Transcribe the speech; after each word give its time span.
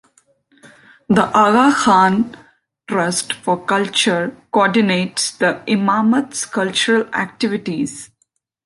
The 1.09 1.25
Aga 1.27 1.75
Khan 1.75 2.35
Trust 2.87 3.33
for 3.33 3.63
Culture 3.63 4.35
co-ordinates 4.51 5.29
the 5.37 5.61
Imamat's 5.67 6.43
cultural 6.45 7.05
activities. 7.13 8.09